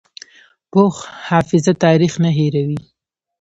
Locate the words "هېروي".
2.37-2.79